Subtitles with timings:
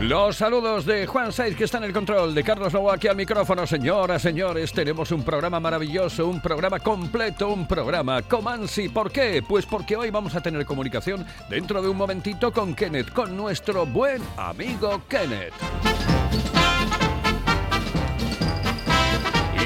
[0.00, 3.16] Los saludos de Juan Saiz, que está en el control, de Carlos Lobo aquí al
[3.16, 3.66] micrófono.
[3.66, 8.88] Señoras, señores, tenemos un programa maravilloso, un programa completo, un programa Comansi.
[8.88, 9.44] ¿Por qué?
[9.46, 13.84] Pues porque hoy vamos a tener comunicación dentro de un momentito con Kenneth, con nuestro
[13.84, 15.52] buen amigo Kenneth.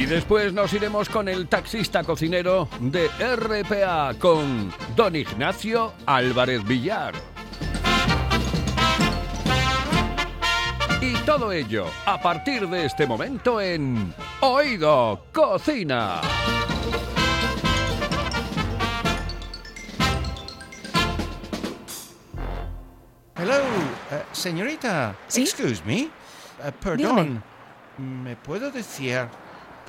[0.00, 7.33] Y después nos iremos con el taxista cocinero de RPA, con don Ignacio Álvarez Villar.
[11.04, 16.22] Y todo ello a partir de este momento en Oído Cocina.
[23.36, 23.54] Hello,
[24.12, 25.14] eh, señorita.
[25.28, 25.42] ¿Sí?
[25.42, 26.02] Excuse me.
[26.02, 26.10] Eh,
[26.80, 26.98] perdón.
[26.98, 27.42] Dígame.
[27.98, 29.26] ¿Me puedo decir,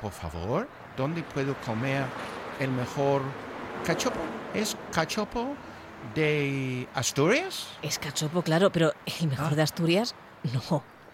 [0.00, 2.04] por favor, dónde puedo comer
[2.60, 3.22] el mejor
[3.84, 4.18] cachopo?
[4.54, 5.54] ¿Es cachopo
[6.14, 7.68] de Asturias?
[7.82, 9.56] Es cachopo, claro, pero el mejor Ah.
[9.56, 10.14] de Asturias,
[10.70, 10.82] no.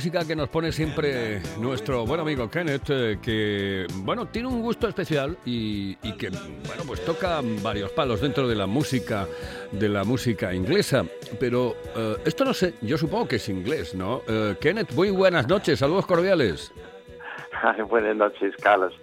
[0.00, 4.88] Música que nos pone siempre nuestro buen amigo Kenneth, eh, que, bueno, tiene un gusto
[4.88, 9.26] especial y, y que, bueno, pues toca varios palos dentro de la música,
[9.70, 11.04] de la música inglesa.
[11.38, 14.22] Pero eh, esto no sé, yo supongo que es inglés, ¿no?
[14.26, 16.72] Eh, Kenneth, muy buenas noches, saludos cordiales.
[17.62, 18.98] Ay, Buenas noches, Carlos.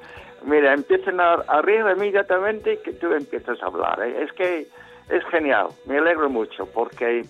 [0.46, 4.02] Mira, empiezan a, a reír inmediatamente que tú empiezas a hablar.
[4.02, 4.68] Es que
[5.10, 7.24] es genial, me alegro mucho porque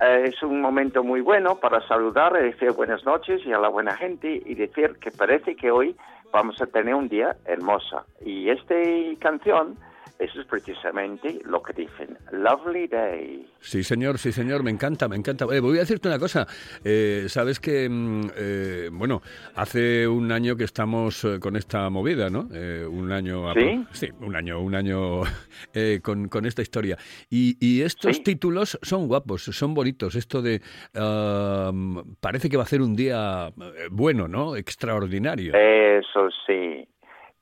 [0.00, 3.68] eh, es un momento muy bueno para saludar y decir buenas noches y a la
[3.68, 5.96] buena gente y decir que parece que hoy
[6.32, 8.04] vamos a tener un día hermoso.
[8.24, 8.74] Y esta
[9.18, 9.76] canción,
[10.20, 13.46] eso es precisamente lo que dicen, Lovely Day.
[13.60, 15.46] Sí, señor, sí, señor, me encanta, me encanta.
[15.52, 16.46] Eh, voy a decirte una cosa.
[16.84, 19.22] Eh, Sabes que, mm, eh, bueno,
[19.54, 22.48] hace un año que estamos eh, con esta movida, ¿no?
[22.90, 23.52] Un año.
[23.54, 23.84] ¿Sí?
[23.92, 25.22] Sí, un año, un año
[26.02, 26.96] con, con esta historia.
[27.28, 28.22] Y, y estos Sí.
[28.22, 30.14] títulos son guapos, son bonitos.
[30.14, 30.60] Esto de.
[30.94, 31.72] ah,
[32.20, 33.52] parece que va a ser un día
[33.90, 34.56] bueno, ¿no?
[34.56, 35.54] Extraordinario.
[35.54, 36.86] Eso sí.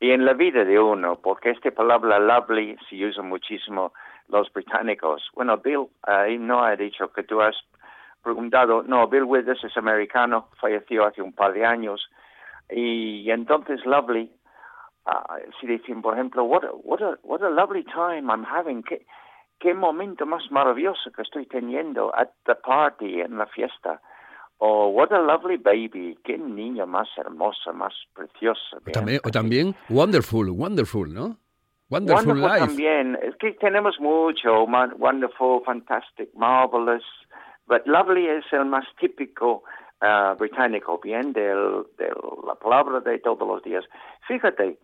[0.01, 3.93] Y en la vida de uno, porque esta palabra lovely se usa muchísimo
[4.29, 5.29] los británicos.
[5.35, 7.57] Bueno, Bill ahí no ha dicho que tú has
[8.23, 8.83] preguntado.
[8.83, 12.09] No, Bill Withers es americano, falleció hace un par de años.
[12.71, 14.31] Y entonces lovely,
[15.07, 18.83] ah, si dicen, por ejemplo, what a, what a, what a lovely time I'm having.
[18.83, 19.05] ¿Qué,
[19.59, 24.01] qué momento más maravilloso que estoy teniendo at the party, en la fiesta.
[24.59, 26.19] Oh, what a lovely baby.
[26.25, 28.79] Qué niño más hermoso, más precioso.
[28.87, 31.37] O también, o también Wonderful, Wonderful, ¿no?
[31.91, 32.67] Wonderful, Wonderful Life.
[32.67, 33.19] también.
[33.23, 34.65] Es que tenemos mucho.
[34.65, 37.05] Wonderful, fantastic, marvelous.
[37.67, 39.63] But lovely es el más típico
[40.01, 42.13] ah, británico, bien, del, de
[42.47, 43.85] la palabra de todos los días.
[44.27, 44.79] Fíjate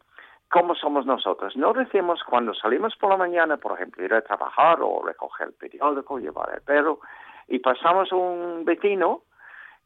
[0.51, 1.57] cómo somos nosotros.
[1.57, 5.55] No decimos cuando salimos por la mañana, por ejemplo, ir a trabajar o recoger el
[5.55, 7.01] periódico, llevar el perro,
[7.49, 9.23] y pasamos un vecino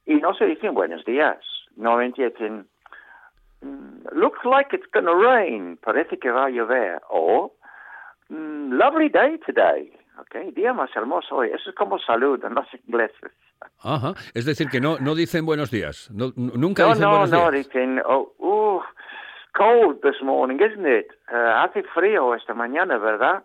[0.09, 1.39] y no se dicen buenos días.
[1.77, 2.67] Normalmente dicen,
[3.61, 7.53] mm, looks like it's gonna rain, parece que va a llover, o
[8.31, 11.51] mm, lovely day today, okay, día más hermoso hoy.
[11.51, 13.33] Eso es como salud en los ingleses.
[13.83, 14.15] Ajá.
[14.35, 16.11] Es decir, que no, no dicen buenos días.
[16.13, 17.67] No, nunca No, dicen no, buenos no, días.
[17.67, 18.81] dicen, oh, uh,
[19.55, 21.07] cold this morning, isn't it?
[21.31, 23.45] Eh, hace frío esta mañana, ¿verdad?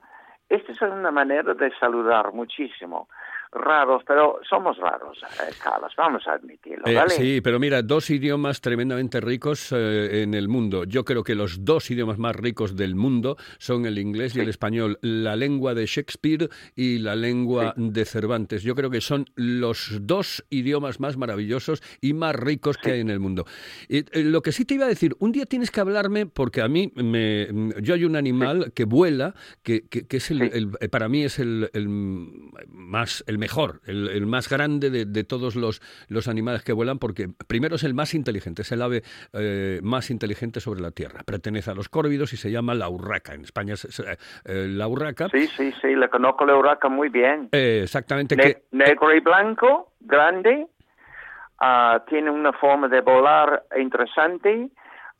[0.49, 3.07] Esta es una manera de saludar muchísimo.
[3.53, 7.11] Raros, pero somos raros, eh, Carlos, vamos a admitirlo, Eh, ¿vale?
[7.11, 10.85] sí, pero mira, dos idiomas tremendamente ricos eh, en el mundo.
[10.85, 14.49] Yo creo que los dos idiomas más ricos del mundo son el inglés y el
[14.49, 18.63] español, la lengua de Shakespeare y la lengua de Cervantes.
[18.63, 23.09] Yo creo que son los dos idiomas más maravillosos y más ricos que hay en
[23.11, 23.45] el mundo.
[23.87, 26.61] Y, eh, lo que sí te iba a decir, un día tienes que hablarme, porque
[26.61, 27.47] a mí, me,
[27.81, 31.37] yo hay un animal que vuela, que, que- que es el- eh, para mí es
[31.39, 31.87] el, el
[32.69, 36.97] más, el mejor, el, el más grande de, de todos los, los animales que vuelan,
[36.97, 39.03] porque primero es el más inteligente, es el ave
[39.33, 41.21] eh, más inteligente sobre la Tierra.
[41.25, 43.33] Pertenece a los córvidos y se llama la urraca.
[43.33, 45.27] En España es, eh, la urraca.
[45.29, 47.49] Sí, sí, sí, le conozco la urraca muy bien.
[47.51, 48.35] Eh, exactamente.
[48.35, 50.67] Ne- que, negro y blanco, grande,
[51.59, 54.69] ah, tiene una forma de volar interesante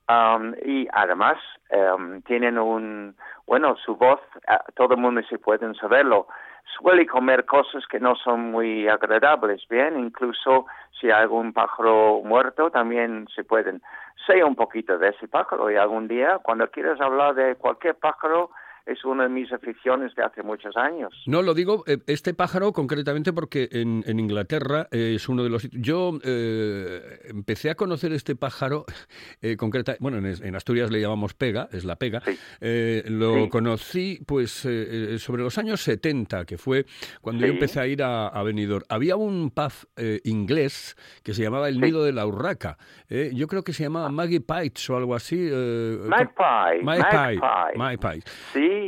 [0.08, 1.38] am, y además
[1.70, 3.16] em, tienen un,
[3.48, 6.28] bueno, su voz, ah, todo el mundo se puede saberlo,
[6.78, 10.66] suele comer cosas que no son muy agradables, bien, incluso
[11.00, 13.82] si hay algún pájaro muerto también se pueden.
[14.26, 18.52] Sé un poquito de ese pájaro y algún día, cuando quieras hablar de cualquier pájaro,
[18.86, 21.14] es una de mis aficiones de hace muchos años.
[21.26, 25.50] No, lo digo, eh, este pájaro concretamente porque en, en Inglaterra eh, es uno de
[25.50, 25.70] los.
[25.72, 28.86] Yo eh, empecé a conocer este pájaro,
[29.42, 32.22] eh, concreta, bueno, en, en Asturias le llamamos pega, es la pega.
[32.26, 32.38] Sí.
[32.62, 33.50] Eh, lo Sí.
[33.50, 36.86] conocí pues sobre los años 70, que fue
[37.22, 37.54] cuando yo Sí.
[37.54, 38.84] empecé a ir a, a Benidorm.
[38.90, 39.72] Había un pub
[40.24, 42.78] inglés que se llamaba El Nido de la Urraca.
[43.10, 45.38] yo creo que se llamaba Maggie Pites o algo así.
[45.38, 47.38] Magpie, Magpie.
[47.40, 47.78] magpie.
[47.78, 48.24] Magpie.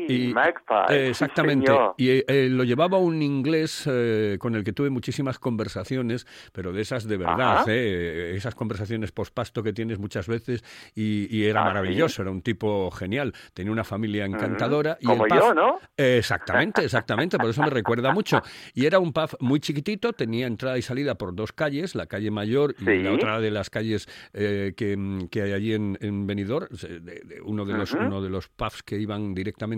[0.07, 0.75] Sí, Y- Magpie.
[0.89, 1.67] sí, exactamente.
[1.67, 1.93] señor.
[1.97, 6.81] y eh, lo llevaba un inglés eh, con el que tuve muchísimas conversaciones, pero de
[6.81, 10.63] esas de verdad, eh, esas conversaciones pospasto que tienes muchas veces
[10.95, 14.97] y, y era Ah, maravilloso, era un tipo genial, tenía una familia encantadora.
[14.99, 15.79] y el Como pub- yo, ¿no?
[15.97, 18.41] Exactamente, exactamente, por eso me recuerda mucho.
[18.73, 22.31] Y era un pub muy chiquitito, tenía entrada y salida por dos calles, la calle
[22.31, 23.03] Mayor y Sí.
[23.03, 26.99] la otra de las calles eh, que, mm, que hay allí en, en Benidorm, de-
[26.99, 28.03] de- uno, de los, Ujú.
[28.05, 29.74] uno de los pubs que iban directamente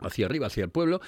[0.00, 1.00] hacia arriba, hacia el pueblo,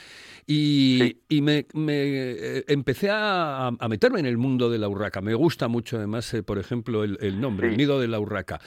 [0.46, 1.20] y, Sí.
[1.28, 5.20] y me, me, eh, empecé a, a meterme en el mundo de la urraca.
[5.20, 7.72] Me gusta mucho, además, eh, por ejemplo, el, el nombre, Sí.
[7.72, 8.60] el nido de la urraca.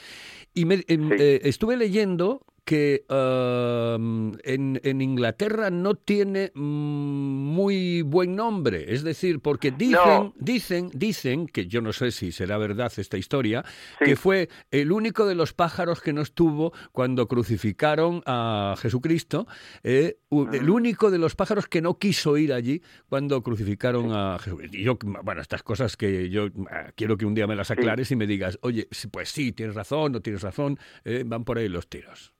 [0.52, 1.14] Y me, em, Sí.
[1.18, 9.02] eh, estuve leyendo que um, en, en Inglaterra no tiene mm, muy buen nombre, es
[9.02, 10.34] decir, porque dicen, No.
[10.38, 13.64] dicen, dicen, que yo no sé si será verdad esta historia,
[13.98, 14.04] Sí.
[14.04, 19.48] que fue el único de los pájaros que no estuvo cuando crucificaron a Jesucristo,
[19.82, 24.38] eh, u- el único de los pájaros que no quiso ir allí cuando crucificaron a
[24.38, 24.76] Jesucristo.
[24.76, 28.12] Y yo, bueno, estas cosas que yo ah, quiero que un día me las aclares
[28.12, 31.68] y me digas, oye, pues sí, tienes razón, no tienes razón, eh, van por ahí
[31.68, 32.32] los tiros.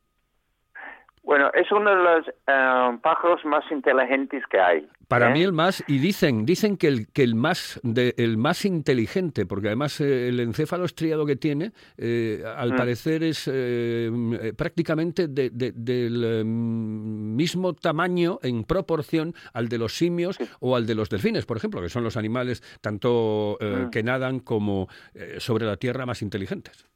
[1.23, 4.89] Bueno, es uno de los eh, pájaros más inteligentes que hay.
[5.07, 5.33] Para ¿eh?
[5.33, 9.45] mí el más, y dicen, dicen que el, que el más de, el más inteligente,
[9.45, 12.77] porque además eh, el encéfalo estriado que tiene, eh, al Mm.
[12.77, 13.45] parecer es
[14.57, 20.87] prácticamente de- de- del eh, mismo tamaño en proporción al de los simios o al
[20.87, 23.91] de los delfines, por ejemplo, que son los animales tanto Mm.
[23.91, 24.89] que nadan como
[25.39, 26.87] sobre la tierra más inteligentes.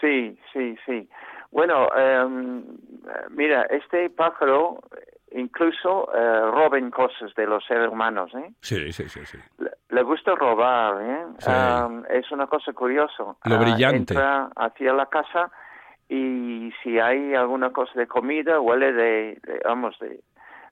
[0.00, 1.08] Sí, sí, sí.
[1.56, 2.62] Bueno, em,
[3.30, 8.50] mira, este pájaro eh, incluso eh, roben cosas de los seres humanos, ¿eh?
[8.60, 9.38] Sí, sí, sí, sí.
[9.58, 11.24] Le, le gusta robar, ¿eh?
[11.38, 11.50] Sí.
[11.50, 13.22] Am, es una cosa curiosa.
[13.44, 14.12] Lo Ah, brillante.
[14.12, 15.50] Entra hacia la casa
[16.10, 20.20] y si hay alguna cosa de comida, huele de, de- vamos, de,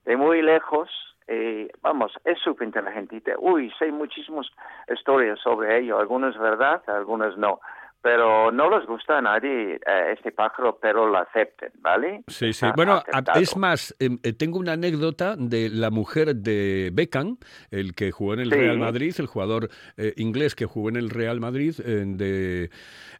[0.04, 0.90] de muy lejos.
[1.26, 3.22] eh, vamos, es súper inteligente.
[3.38, 4.46] Uy, sé muchísimas
[4.94, 5.98] historias sobre ello.
[5.98, 7.58] Algunas verdad, algunas no.
[8.04, 12.22] Pero no les gusta a nadie eh, este pájaro, pero lo acepten, ¿vale?
[12.28, 12.66] Sí, sí.
[12.76, 13.40] Bueno, aceptado.
[13.40, 17.38] es más, em, eh, tengo una anécdota de la mujer de Beckham,
[17.70, 18.56] el que jugó en el Sí.
[18.56, 22.70] Real Madrid, el jugador eh, inglés que jugó en el Real Madrid, eh, de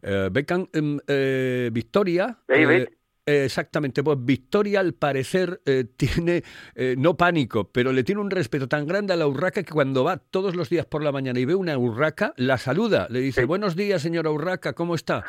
[0.03, 2.37] eh, Beckham, em, eh, Victoria.
[2.47, 2.89] David.
[3.25, 6.43] Eh, Exactamente, pues Victoria al parecer eh, tiene,
[6.75, 10.03] eh, no pánico, pero le tiene un respeto tan grande a la urraca que cuando
[10.03, 13.45] va todos los días por la mañana y ve una urraca, la saluda, le dice,
[13.45, 15.23] buenos días señora urraca, ¿cómo está?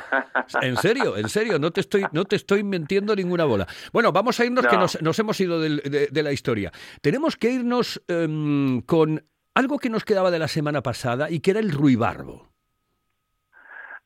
[0.62, 3.66] En serio, en serio, no te estoy, no te estoy mintiendo ninguna bola.
[3.92, 4.82] Bueno, vamos a irnos, que No.
[4.82, 6.72] nos, nos hemos ido del- de, de la historia.
[7.00, 9.24] Tenemos que irnos em, con
[9.54, 12.48] algo que nos quedaba de la semana pasada y que era el ruibarbo.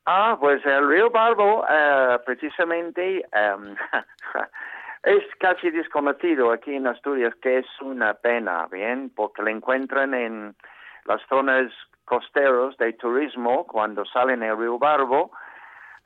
[0.07, 3.77] Ah, pues el río Barbo, eh, precisamente, em,
[5.03, 9.11] es casi desconocido aquí en Asturias, que es una pena, ¿bien?
[9.15, 10.55] Porque lo encuentran en
[11.05, 11.73] las zonas
[12.05, 15.31] costeros de turismo cuando salen el río Barbo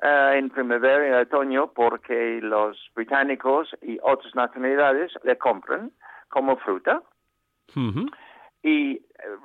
[0.02, 5.92] eh, en primavera y otoño porque los británicos y otras nacionalidades le compran
[6.28, 7.00] como fruta
[8.62, 9.02] y eh,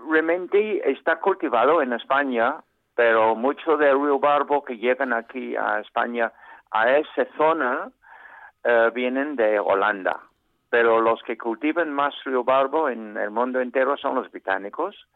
[0.09, 2.57] realmente está cultivado en España,
[2.99, 6.33] pero mucho del río Barbo que llegan aquí a España
[6.69, 7.91] a esa zona
[8.61, 10.19] eh, vienen de Holanda.
[10.69, 15.07] Pero los que cultivan más río Barbo en el mundo entero son los británicos.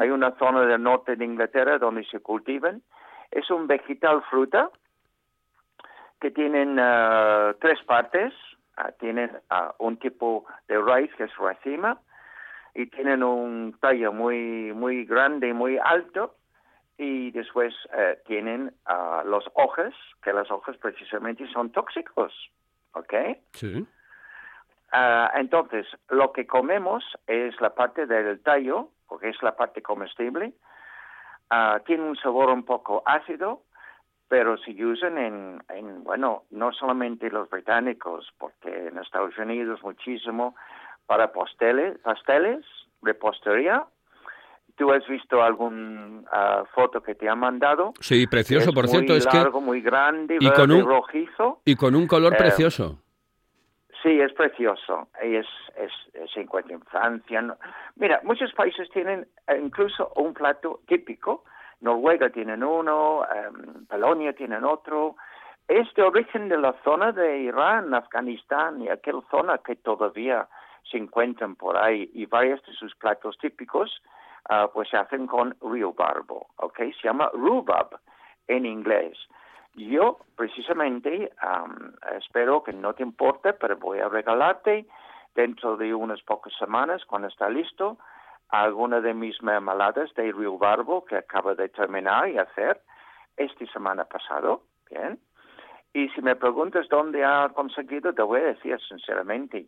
[0.00, 2.80] Hay una zona del norte de Inglaterra donde se cultivan.
[3.30, 4.70] Es un vegetal fruta
[6.18, 8.32] que tienen eh, tres partes.
[8.78, 11.98] Ah, tienen ah, un tipo de raíz que es racima
[12.74, 16.34] y tienen un tallo muy muy grande y muy alto
[16.98, 22.32] y después eh, tienen ah, las hojas que las hojas precisamente son tóxicos,
[22.92, 23.14] ¿ok?
[23.52, 23.86] Sí.
[24.92, 30.52] Ah, entonces, lo que comemos es la parte del tallo, porque es la parte comestible.
[31.50, 33.62] Ah, tiene un sabor un poco ácido,
[34.28, 40.56] pero se usan en, en, bueno, no solamente los británicos, porque en Estados Unidos muchísimo
[41.06, 42.64] para pasteles, pasteles,
[43.02, 43.84] repostería.
[44.76, 47.92] ¿Tú has visto algún ah, foto que te han mandado?
[48.00, 49.36] Sí, precioso, Es por cierto, muy es que...
[49.38, 51.60] largo, muy grande, y verde, con un- rojizo.
[51.64, 52.98] Y con un color Eh, precioso.
[54.02, 55.08] Sí, es precioso.
[55.24, 55.90] Y es, es,
[56.32, 57.40] se encuentra en Francia.
[57.42, 57.56] no-
[57.96, 61.44] Mira, muchos países tienen eh, incluso un plato típico.
[61.80, 65.16] Noruega tienen uno, em, Polonia tienen otro.
[65.68, 70.46] Es de origen de la zona de Irán, Afganistán y aquella zona que todavía
[70.90, 72.10] se encuentran por ahí.
[72.14, 73.90] Y varios de sus platos típicos
[74.48, 76.78] ah, pues se hacen con rhubarbo, ¿ok?
[77.00, 77.98] Se llama rhubarb
[78.48, 79.16] en inglés.
[79.74, 84.86] Yo, precisamente, am, espero que no te importe, pero voy a regalarte
[85.34, 87.98] dentro de unas pocas semanas, cuando está listo,
[88.48, 92.80] alguna de mis mermeladas de Río Barbo que acabo de terminar y hacer
[93.36, 95.18] esta semana pasado, ¿bien?
[95.92, 99.66] Y si me preguntas dónde ha conseguido, te voy a decir sinceramente,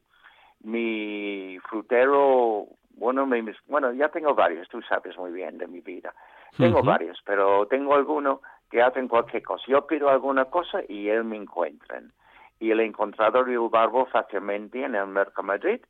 [0.61, 2.67] mi frutero,
[2.99, 6.15] bueno, mis- bueno, ya tengo varios, tú sabes muy bien de mi vida.
[6.59, 8.41] Tengo varios, pero tengo alguno
[8.71, 9.63] que hacen cualquier cosa.
[9.69, 12.13] Yo pido alguna cosa y él me encuentran.
[12.59, 15.81] Y le he encontrado Río Barbo fácilmente en el Mercado Madrid,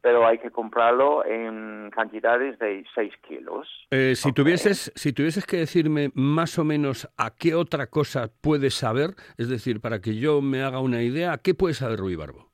[0.00, 3.68] pero hay que comprarlo en cantidades de 6 kilos.
[3.90, 4.34] Eh, si, Ok.
[4.36, 9.48] tuvieses, si tuvieses que decirme más o menos a qué otra cosa puedes saber, es
[9.48, 12.48] decir, para que yo me haga una idea, ¿a qué puede saber Ruibarbo?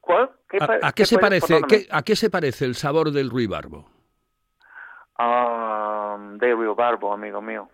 [0.00, 0.30] ¿Cuál?
[0.58, 3.86] ¿Qué ¿A, qué se puedes- parece, qué- ¿A qué se parece el sabor del Ruibarbo?
[5.18, 7.68] Ah, de Río Barbo, amigo mío.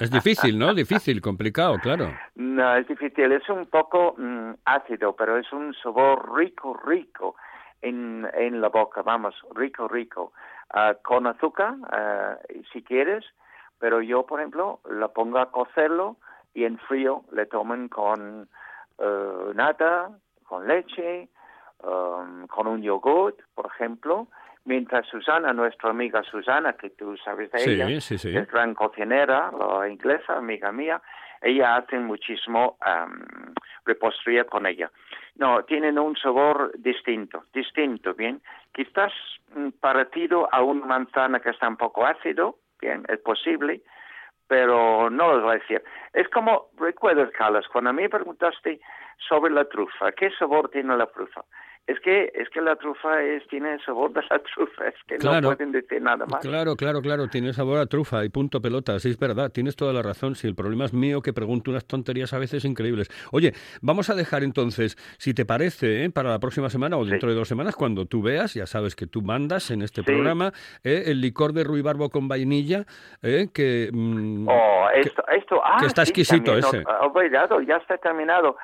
[0.00, 0.74] Es difícil, ¿no?
[0.74, 2.12] Difícil, complicado, claro.
[2.34, 3.32] No, es difícil.
[3.32, 7.36] Es un poco mm, ácido, pero es un sabor rico, rico
[7.80, 9.02] en, en la boca.
[9.02, 10.32] Vamos, rico, rico.
[10.70, 12.36] Ah, con azúcar, ah,
[12.72, 13.24] si quieres,
[13.78, 16.16] pero yo, por ejemplo, la pongo a cocerlo
[16.54, 18.48] y en frío le toman con
[18.98, 20.10] eh, nata,
[20.52, 21.30] con leche,
[21.82, 24.28] um, con un yogurt, por ejemplo.
[24.66, 28.36] Mientras Susana, nuestra amiga Susana, que tú sabes de Sí, ella, sí, sí.
[28.36, 31.00] es gran cocinera, la inglesa, amiga mía,
[31.40, 33.24] ella hace muchísimo am,
[33.86, 34.90] repostería con ella.
[35.36, 38.42] No, tienen un sabor distinto, distinto, bien.
[38.74, 39.10] Quizás
[39.56, 43.80] mm, parecido a una manzana que está un poco ácido, bien, es posible,
[44.52, 45.82] pero no lo voy a decir.
[46.12, 48.82] Es como, recuerdas, Carlos, cuando a me preguntaste
[49.16, 51.42] sobre la trufa, ¿qué sabor tiene la trufa?
[51.84, 55.40] Es que, es que la trufa es, tiene sabor de la trufa, es que Claro.
[55.50, 56.40] no pueden decir nada más.
[56.40, 59.92] Claro, claro, claro, tiene sabor a trufa y punto pelota, sí es verdad, tienes toda
[59.92, 63.08] la razón, si el problema es mío que pregunto unas tonterías a veces increíbles.
[63.32, 66.10] Oye, vamos a dejar entonces, si te parece, ¿eh?
[66.10, 69.08] para la próxima semana o dentro de dos semanas, cuando tú veas, ya sabes que
[69.08, 70.06] tú mandas en este Sí.
[70.06, 70.52] programa,
[70.84, 71.02] ¿eh?
[71.06, 72.84] el licor de ruibarbo con vainilla,
[73.22, 73.48] ¿eh?
[73.52, 73.90] que...
[73.92, 76.84] mm, Oh, esto, esto, ah, que está exquisito también, ese.
[77.50, 78.56] no, ya está terminado.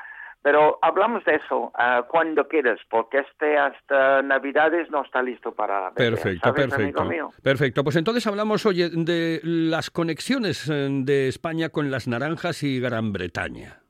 [0.43, 5.91] Pero hablamos de eso ah, cuando quieras, porque este hasta Navidades no está listo para
[5.91, 7.03] beber, Perfecto, ¿sabes, perfecto.
[7.03, 7.33] amigo mío?
[7.43, 7.83] Perfecto.
[7.83, 13.13] Pues entonces hablamos, oye, de las conexiones eh, de España con las naranjas y Gran
[13.13, 13.81] Bretaña.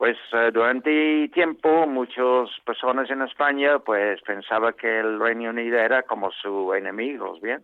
[0.00, 6.04] Pues eh, durante tiempo muchas personas en España pues pensaba que el Reino Unido era
[6.04, 7.62] como su enemigo, ¿bien?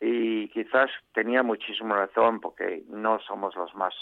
[0.00, 3.94] Y quizás tenía muchísima razón porque no somos los más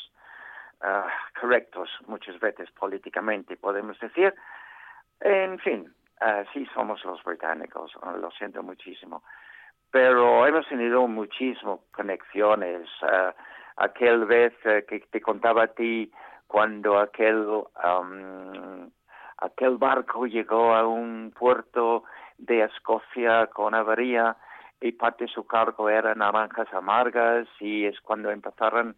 [0.86, 1.06] ah,
[1.38, 4.34] correctos muchas veces políticamente, podemos decir.
[5.20, 9.22] En fin, ah, sí somos los británicos, lo siento muchísimo.
[9.90, 12.88] Pero hemos tenido muchísimas conexiones.
[13.02, 13.34] ah,
[13.76, 16.10] aquel vez eh, que te contaba a ti
[16.46, 18.90] cuando aquel am,
[19.38, 22.04] aquel barco llegó a un puerto
[22.38, 24.36] de Escocia con avería
[24.80, 28.96] y parte de su cargo era naranjas amargas y es cuando empezaron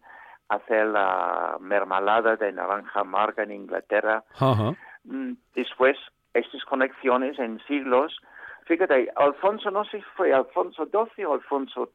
[0.49, 4.23] hacer la mermelada de naranja amarga en Inglaterra.
[4.39, 4.73] Ajá.
[5.03, 5.97] Mm, Después,
[6.33, 8.15] estas conexiones en siglos,
[8.65, 11.89] fíjate, Alfonso, no sé si fue Alfonso XII o Alfonso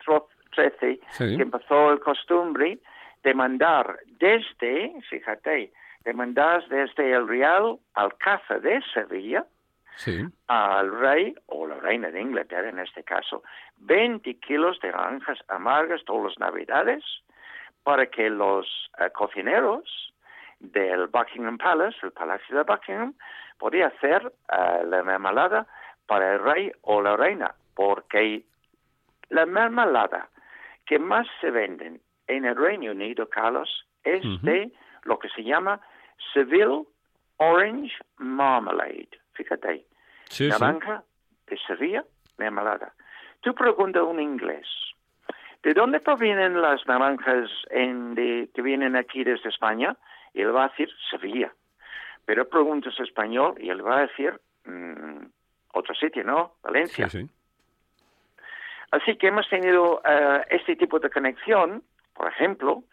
[0.55, 1.37] XIII, Sí.
[1.37, 2.79] que empezó el costumbre
[3.23, 5.73] de mandar desde, fíjate,
[6.05, 9.47] de mandar desde el Real Alcázar de Sevilla
[9.97, 10.25] Sí.
[10.49, 13.43] al rey o la reina de Inglaterra en este caso
[13.79, 17.03] 20 kilos de naranjas amargas todas las navidades
[17.85, 18.67] para que los
[18.99, 20.12] eh, cocineros
[20.59, 23.14] del Buckingham Palace, el Palacio de Buckingham,
[23.59, 25.67] podía hacer eh, la mermelada
[26.07, 28.45] para el rey o la reina, porque
[29.29, 30.29] la mermelada
[30.87, 34.71] que más se venden en el Reino Unido, Carlos, es de
[35.05, 35.81] lo que se llama
[36.33, 36.85] Seville
[37.38, 39.09] Orange Marmalade.
[39.33, 39.87] Fíjate,
[40.26, 40.49] sí.
[40.49, 41.03] naranja
[41.47, 42.05] de Sevilla,
[42.38, 42.95] mermelada.
[43.41, 44.67] Tú preguntas a un inglés,
[45.64, 49.97] ¿de dónde provienen las naranjas en de- que vienen aquí desde España?
[50.33, 51.52] Y él va a decir Sevilla.
[52.26, 55.25] Pero preguntas español y él va a decir mm,
[55.75, 56.52] otro sitio, ¿no?
[56.62, 57.09] Valencia.
[57.09, 57.30] Sí, sí.
[58.90, 61.83] Así que hemos tenido eh, este tipo de conexión,
[62.14, 62.85] por ejemplo,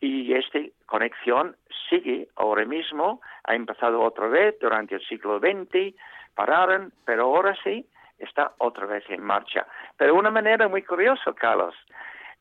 [0.00, 1.56] y esta conexión
[1.90, 5.94] sigue ahora mismo, ha empezado otra vez durante el siglo XX,
[6.34, 7.86] pararon, pero ahora sí
[8.18, 9.66] está otra vez en marcha.
[9.98, 11.74] Pero de una manera muy curiosa, Carlos.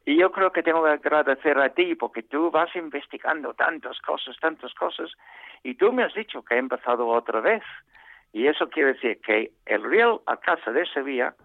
[0.09, 4.35] Y yo creo que tengo que agradecer a ti porque tú vas investigando tantas cosas,
[4.39, 5.11] tantas cosas,
[5.61, 7.61] y tú me has dicho que ha empezado otra vez.
[8.33, 11.35] Y eso quiere decir que el Real Alcázar de Sevilla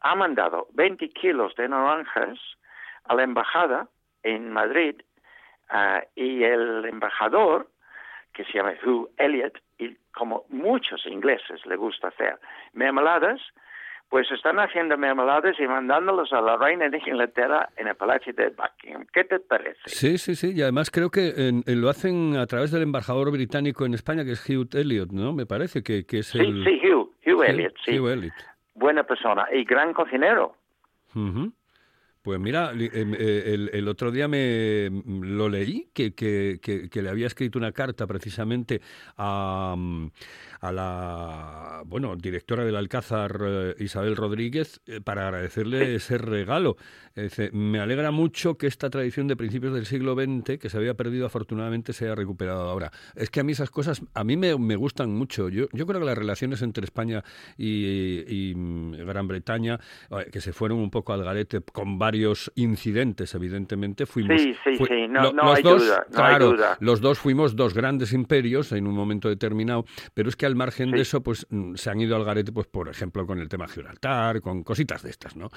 [0.00, 2.36] ha mandado 20 kilos de naranjas
[3.04, 3.86] a la embajada
[4.24, 5.00] en Madrid
[5.68, 7.68] ah, y el embajador,
[8.32, 12.40] que se llama Hugh Elliot, y como muchos ingleses le gusta hacer
[12.72, 13.40] mermeladas,
[14.10, 18.48] pues están haciendo mermeladas y mandándolos a la reina de Inglaterra en el Palacio de
[18.50, 19.06] Buckingham.
[19.12, 19.78] ¿Qué te parece?
[19.86, 20.52] Sí, sí, sí.
[20.54, 24.24] Y además creo que en- en- lo hacen a través del embajador británico en España,
[24.24, 25.32] que es Hugh Elliot, ¿no?
[25.32, 26.64] Me parece que, que es Sí, el...
[26.64, 27.98] sí, Hugh, Hugh Sí, Elliot, sí.
[27.98, 28.34] Hugh Elliot.
[28.74, 30.56] Buena persona y gran cocinero.
[31.14, 31.52] Ujú.
[32.22, 36.90] Pues mira, em, eh, el, el otro día me mm, lo leí, que, que, que-
[36.90, 38.82] que le había escrito una carta precisamente
[39.16, 40.08] a, mm,
[40.60, 46.76] a la bueno directora del Alcázar, eh, Isabel Rodríguez, eh, para agradecerle ese regalo.
[47.16, 50.94] Dice, me alegra mucho que esta tradición de principios del siglo XX, que se había
[50.94, 52.92] perdido afortunadamente, se haya recuperado ahora.
[53.14, 55.48] Es que a mí esas cosas, a mí me, me gustan mucho.
[55.48, 57.24] Yo, yo creo que las relaciones entre España
[57.56, 59.80] y, y, mm, Gran Bretaña,
[60.30, 62.09] que se fueron un poco al garete con varios
[62.54, 64.40] incidentes, evidentemente, fuimos...
[64.40, 66.76] Sí, sí, fue- sí, no- lo- no los hay dos, duda, no hay claro, duda.
[66.80, 70.90] los dos fuimos dos grandes imperios en un momento determinado, pero es que al margen
[70.90, 73.68] de eso, pues mm, se han ido al garete, pues por ejemplo, con el tema
[73.68, 75.48] Gibraltar, con cositas de estas, ¿no?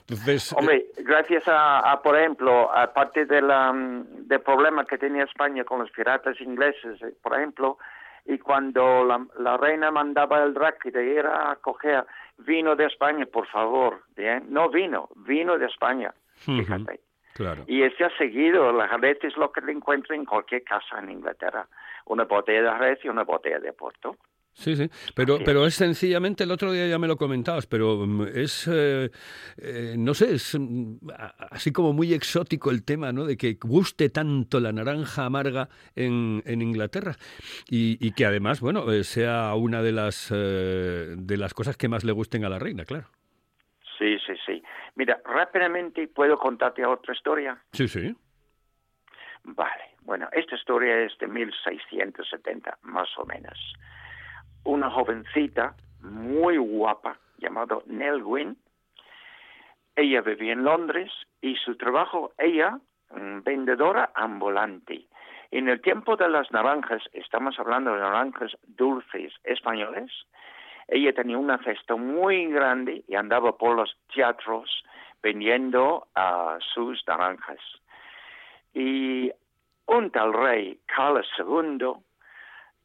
[0.00, 5.24] Entonces, eh, gracias a, a, por ejemplo, aparte de la, mm, del problema que tenía
[5.24, 7.78] España con los piratas ingleses, eh, por ejemplo,
[8.26, 12.04] y cuando la, la reina mandaba el drac de ir a coger
[12.38, 14.46] vino de España, por favor, ¿bien?
[14.48, 17.00] no vino, vino de España, fíjate.
[17.34, 17.64] claro.
[17.66, 21.10] Y ese ha seguido, la Jerez es lo que le encuentro en cualquier casa en
[21.10, 21.66] Inglaterra,
[22.06, 24.16] una botella de Jerez y una botella de Porto.
[24.58, 25.46] Sí, sí, pero, Así es.
[25.46, 29.08] pero es sencillamente, el otro día ya me lo comentabas, pero mm, es, eh,
[29.56, 30.96] eh, no sé, es mm,
[31.50, 33.24] así como muy exótico el tema, ¿no?
[33.24, 37.14] De que guste tanto la naranja amarga en, en Inglaterra
[37.70, 41.86] y, y que además, bueno, eh, sea una de las, eh, de las cosas que
[41.86, 43.06] más le gusten a la reina, claro.
[43.96, 44.60] Sí, sí, sí.
[44.96, 47.56] Mira, rápidamente puedo contarte otra historia.
[47.72, 48.12] Sí, sí.
[49.44, 53.56] Vale, bueno, esta historia es de 1670, más o menos.
[54.64, 58.56] Una jovencita muy guapa, llamada Nell Gwyn.
[59.96, 62.78] Ella vivía en Londres y su trabajo, ella,
[63.10, 65.06] mm, vendedora ambulante.
[65.50, 70.10] En el tiempo de las naranjas, estamos hablando de naranjas dulces españoles,
[70.88, 74.84] ella tenía una cesta muy grande y andaba por los teatros
[75.22, 77.60] vendiendo ah, sus naranjas.
[78.74, 79.30] Y
[79.86, 81.92] un tal rey, Carlos II,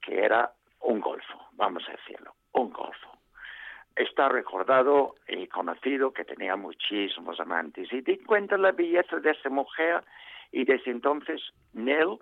[0.01, 0.51] que era
[0.83, 3.17] un golfo, vamos a decirlo, un golfo.
[3.95, 7.91] Está recordado y conocido que tenía muchísimos amantes.
[7.93, 10.03] Y di cuenta la belleza de esa mujer
[10.51, 11.41] y desde entonces
[11.73, 12.17] Nell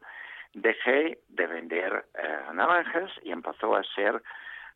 [0.54, 4.22] dejé de vender eh, naranjas y empezó a ser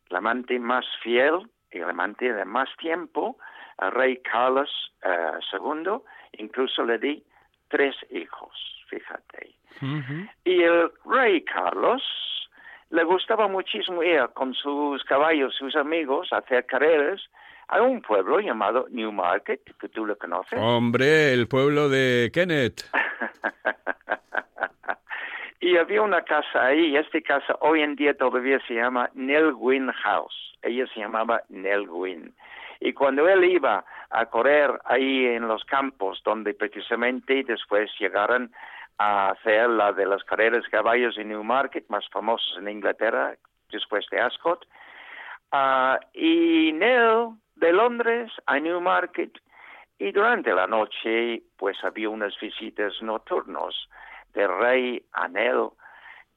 [0.08, 3.36] la amante más fiel y el amante de más tiempo
[3.78, 4.70] al rey Carlos
[5.02, 5.98] eh, II.
[6.38, 7.22] Incluso le di
[7.68, 9.54] tres hijos, fíjate.
[10.44, 12.02] Y el rey Carlos
[12.90, 17.22] le gustaba muchísimo ir con sus caballos, sus amigos, a hacer carreras
[17.68, 20.58] a un pueblo llamado Newmarket, que tú lo conoces.
[20.58, 22.84] Hombre, el pueblo de Kenneth.
[25.60, 29.90] y había una casa ahí, esta casa hoy en día todavía se llama Nell Gwyn
[29.90, 30.54] House.
[30.62, 32.32] Ella se llamaba Nell Gwyn.
[32.80, 38.52] Y cuando él iba a correr ahí en los campos, donde precisamente después llegaron
[38.98, 43.36] a hacer la de las carreras caballos en Newmarket, más famosos en Inglaterra,
[43.70, 44.66] después de Ascot,
[45.52, 49.32] ah, y Nell de Londres a Newmarket,
[49.98, 53.88] y durante la noche pues había unas visitas nocturnos
[54.34, 55.70] de rey a Nell,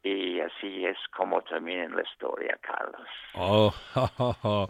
[0.02, 3.08] y así es como termina la historia, Carlos.
[3.34, 3.74] Oh,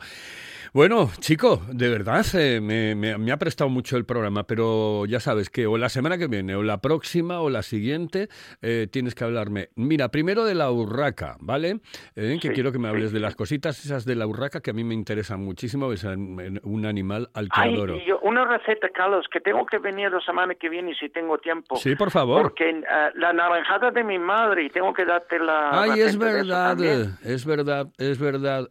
[0.71, 5.49] Bueno, chico, de verdad, eh, me, me, ha prestado mucho el programa, pero ya sabes
[5.49, 8.27] que o la semana que viene, o la próxima, o la siguiente,
[8.61, 9.69] eh, tienes que hablarme.
[9.75, 11.79] Mira, primero de la urraca, ¿vale?
[12.15, 14.73] Eh, que quiero que me hables de las cositas esas de la urraca que a
[14.73, 17.97] mí me interesan muchísimo, es un animal al que adoro.
[18.21, 21.77] una receta, Carlos, que tengo que venir la semana que viene si tengo tiempo.
[21.77, 22.43] Sí, por favor.
[22.43, 22.79] Porque
[23.15, 25.81] la naranjada de mi madre, y tengo que darte la...
[25.81, 26.77] Ay, es verdad,
[27.23, 28.67] es verdad, es verdad.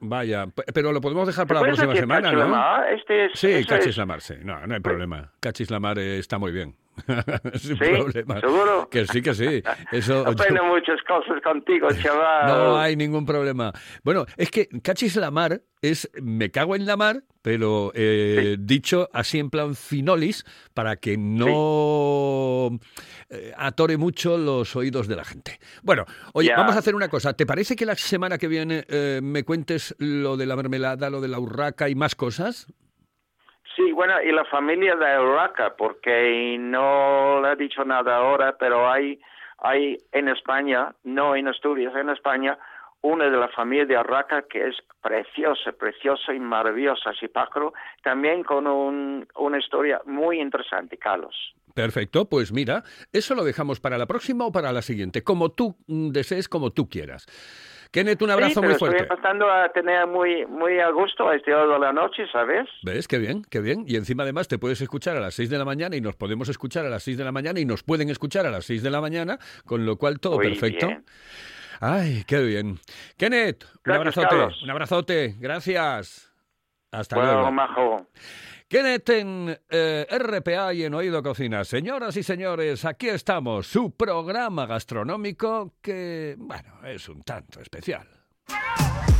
[0.00, 0.46] Vaya,
[0.78, 2.84] pero lo podemos dejar para la próxima semana, ¿no?
[2.84, 4.34] Este sí, Cachislamar, sí.
[4.44, 5.32] No, no hay problema.
[5.40, 6.76] Cachislamar está muy bien.
[7.54, 8.40] Sin problema.
[8.40, 8.88] ¿Seguro?
[8.90, 9.62] Que sí, que sí.
[9.92, 12.46] Eso, Aprendo muchas cosas contigo, chaval.
[12.46, 13.72] No hay ningún problema.
[14.02, 19.08] Bueno, es que cachis la mar es me cago en la mar, pero eh, dicho
[19.12, 22.78] así en plan finolis para que no
[23.30, 25.58] eh, atore mucho los oídos de la gente.
[25.82, 27.34] Bueno, oye, vamos a hacer una cosa.
[27.34, 31.20] ¿Te parece que la semana que viene eh, me cuentes lo de la mermelada, lo
[31.20, 32.66] de la urraca y más cosas?
[33.78, 38.90] Sí, bueno, y la familia de Urraca, porque no le he dicho nada ahora, pero
[38.90, 39.20] hay,
[39.58, 42.58] hay en España, no en Asturias, en España,
[43.02, 48.66] una de la familia de Urraca que es preciosa, preciosa y maravillosa, Sipacro, también con
[48.66, 51.54] un, una historia muy interesante, Carlos.
[51.72, 55.76] Perfecto, pues mira, eso lo dejamos para la próxima o para la siguiente, como tú
[55.86, 57.26] desees, como tú quieras.
[57.90, 59.02] Kenneth, un abrazo muy fuerte.
[59.02, 62.68] Estoy pasando a tener muy, muy a gusto a este lado de la noche, ¿sabes?
[62.82, 63.08] ¿Ves?
[63.08, 63.84] Qué bien, qué bien.
[63.86, 66.48] Y encima además te puedes escuchar a las 6 de la mañana y nos podemos
[66.48, 68.90] escuchar a las 6 de la mañana y nos pueden escuchar a las 6 de
[68.90, 70.88] la mañana, con lo cual todo perfecto.
[71.80, 72.78] Ay, qué bien.
[73.16, 75.36] Kenneth, un abrazote, un abrazote.
[75.38, 76.32] Gracias.
[76.90, 77.52] Hasta luego.
[77.52, 78.06] Majo.
[78.68, 81.64] Kenneth en eh, RPA y en Oído Cocina.
[81.64, 88.06] Señoras y señores, aquí estamos, su programa gastronómico que, bueno, es un tanto especial.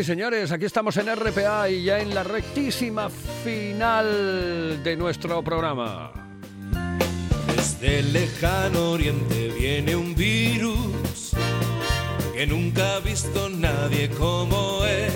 [0.00, 3.10] y señores, aquí estamos en RPA y ya en la rectísima
[3.44, 6.10] final de nuestro programa.
[7.54, 11.32] Desde el lejano oriente viene un virus
[12.34, 15.12] que nunca ha visto nadie como es.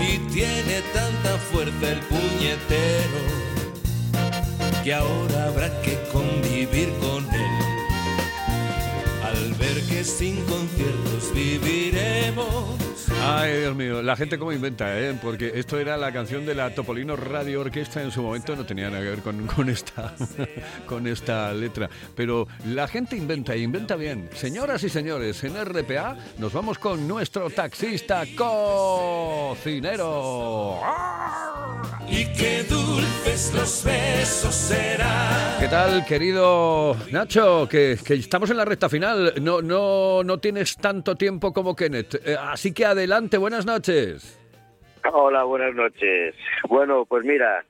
[0.00, 3.20] Y tiene tanta fuerza el puñetero
[4.82, 7.58] que ahora habrá que convivir con él.
[9.22, 12.87] Al ver que sin conciertos viviremos
[13.30, 15.14] Ay, Dios mío, la gente cómo inventa, ¿eh?
[15.20, 18.88] Porque esto era la canción de la Topolino Radio Orquesta en su momento, no tenía
[18.88, 20.14] nada que ver con, con esta,
[20.86, 21.90] con esta letra.
[22.14, 24.30] Pero la gente inventa e inventa bien.
[24.34, 28.24] Señoras y señores, en RPA nos vamos con nuestro taxista
[29.54, 29.98] cocinero.
[32.08, 35.60] Y qué dulces los besos serán.
[35.60, 37.68] ¿Qué tal, querido Nacho?
[37.68, 39.34] Que, que estamos en la recta final.
[39.42, 42.14] No, no, no tienes tanto tiempo como Kenneth.
[42.24, 44.38] Eh, así que adelante, buenas noches.
[45.12, 46.36] Hola, buenas noches.
[46.68, 47.64] Bueno, pues mira,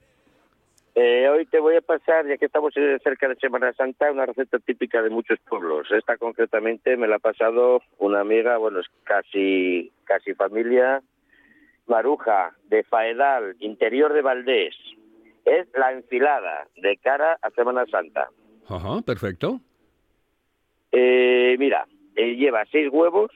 [0.95, 4.59] eh, hoy te voy a pasar, ya que estamos cerca de Semana Santa, una receta
[4.59, 5.91] típica de muchos pueblos.
[5.91, 11.03] Esta concretamente me la ha pasado una amiga, bueno, es casi, casi familia,
[11.87, 14.75] Maruja, de Faedal, interior de Valdés.
[15.47, 18.29] Es la enfilada de cara a Semana Santa.
[18.69, 19.61] Ajá, perfecto.
[20.93, 23.31] Eh, mira, eh, lleva seis huevos,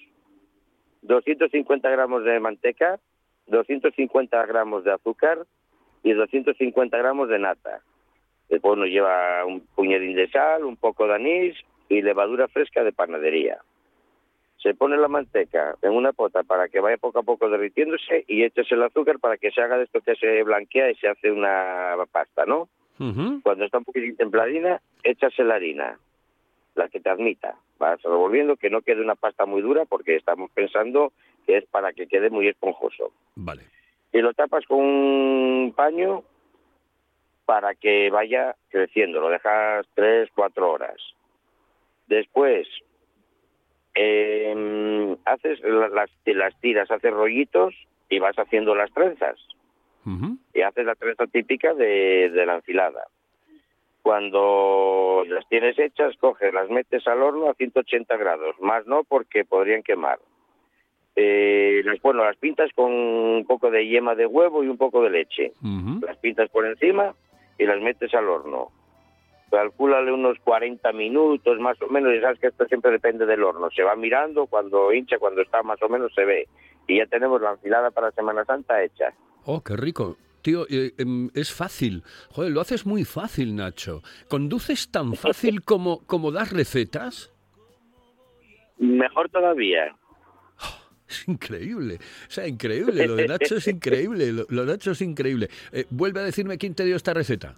[1.02, 2.98] 250 gramos de manteca,
[3.46, 5.46] 250 gramos de azúcar
[6.02, 7.80] y 250 gramos de nata.
[8.48, 11.56] Después nos lleva un puñadín de sal, un poco de anís
[11.88, 13.58] y levadura fresca de panadería.
[14.58, 18.44] Se pone la manteca en una pota para que vaya poco a poco derritiéndose y
[18.44, 21.32] echas el azúcar para que se haga de esto que se blanquea y se hace
[21.32, 22.68] una pasta, ¿no?
[23.42, 25.98] Cuando está un poquitín templadina, echas la harina,
[26.76, 27.56] la que te admita.
[27.82, 31.12] Vas revolviendo que no quede una pasta muy dura porque estamos pensando
[31.44, 33.10] que es para que quede muy esponjoso.
[33.34, 33.64] Vale.
[34.12, 36.22] Y lo tapas con un paño
[37.44, 39.20] para que vaya creciendo.
[39.20, 40.94] Lo dejas tres, cuatro horas.
[42.06, 42.68] Después
[43.96, 47.74] eh, haces las, las tiras, haces rollitos
[48.08, 49.40] y vas haciendo las trenzas.
[50.54, 53.08] Y haces la trenza típica de, de la enfilada.
[54.02, 58.56] Cuando las tienes hechas, coges, las metes al horno a 180 grados.
[58.60, 60.18] Más no porque podrían quemar.
[61.14, 65.02] Eh, las, bueno, las pintas con un poco de yema de huevo y un poco
[65.02, 65.52] de leche.
[66.00, 67.14] Las pintas por encima
[67.58, 68.70] y las metes al horno.
[69.50, 73.68] Calcúlale unos 40 minutos más o menos, y sabes que esto siempre depende del horno.
[73.70, 76.48] Se va mirando, cuando hincha, cuando está más o menos se ve.
[76.88, 79.12] Y ya tenemos la enfilada para Semana Santa hecha.
[79.44, 80.16] Oh, qué rico.
[80.42, 82.02] Tío, eh, em, es fácil.
[82.30, 84.02] Joder, lo haces muy fácil, Nacho.
[84.28, 87.32] ¿Conduces tan fácil como, como das recetas?
[88.78, 89.96] Mejor todavía.
[91.08, 91.98] Es increíble.
[92.26, 93.06] O sea, increíble.
[93.06, 94.32] Lo de Nacho es increíble.
[94.32, 95.48] Lo, lo de Nacho es increíble.
[95.70, 97.54] Eh, vuelve a decirme quién te dio esta receta.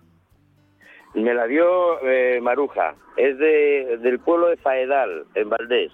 [1.15, 2.97] Me la dio eh, Maruja.
[3.17, 5.93] Es de, del pueblo de Faedal, en Valdés.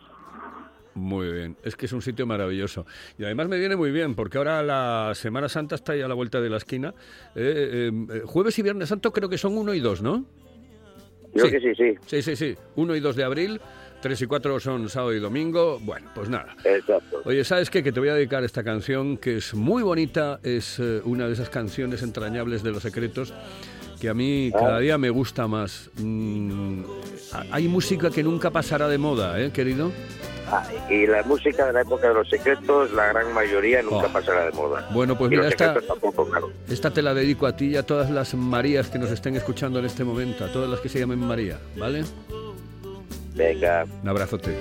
[1.01, 2.85] Muy bien, es que es un sitio maravilloso.
[3.19, 6.15] Y además me viene muy bien, porque ahora la Semana Santa está ahí a la
[6.15, 6.95] vuelta de la esquina.
[7.35, 10.27] Eh, eh, jueves y Viernes Santo creo que son uno y dos, ¿no?
[11.33, 11.95] Creo que sí, sí.
[12.07, 12.57] Sí, sí, sí.
[12.77, 13.61] Uno y dos de abril.
[14.03, 15.79] Tres y cuatro son sábado y domingo.
[15.81, 16.55] Bueno, pues nada.
[16.65, 17.23] Exacto.
[17.25, 17.83] Oye, ¿sabes qué?
[17.83, 20.39] Que te voy a dedicar esta canción que es muy bonita.
[20.43, 23.33] Es eh, una de esas canciones entrañables de los secretos
[24.01, 25.91] que a mí cada día me gusta más.
[25.99, 26.83] Mm,
[27.53, 29.93] hay música que nunca pasará de moda, ¿eh, querido?
[30.53, 34.13] Ah, y la música de la época de los secretos, la gran mayoría nunca Oh.
[34.13, 34.89] pasará de moda.
[34.93, 36.51] Bueno, pues Y mira, esta, tampoco, claro.
[36.69, 39.79] esta te la dedico a ti y a todas las Marías que nos estén escuchando
[39.79, 42.05] en este momento, a todas las que se llamen María, ¿vale?
[43.35, 43.87] Venga.
[44.03, 44.57] Un abrazote.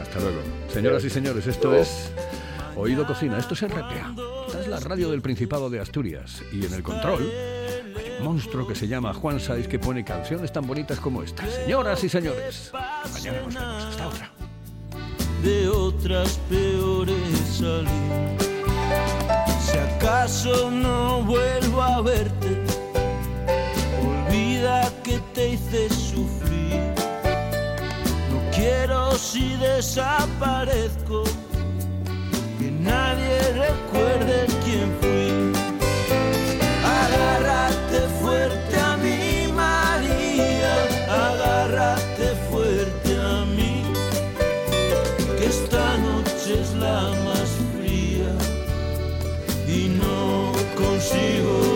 [0.00, 0.38] Hasta luego.
[0.72, 2.10] Señoras y señores, esto es
[2.76, 4.14] Oído Cocina, esto es RPA.
[4.46, 6.42] Esta es la radio del Principado de Asturias.
[6.52, 7.22] Y en el control
[7.96, 11.46] hay un monstruo que se llama Juan Saiz que pone canciones tan bonitas como esta.
[11.46, 12.72] Señoras y señores,
[13.12, 13.84] mañana nos vemos.
[13.90, 14.30] Hasta otra.
[15.44, 17.16] De otras peores
[17.58, 18.38] salir.
[19.60, 22.64] Si acaso no vuelvo a verte,
[24.02, 26.80] olvida que te hice sufrir.
[28.30, 31.24] No quiero si desaparezco,
[32.58, 35.63] que nadie recuerde quién fui.
[51.10, 51.73] contigo.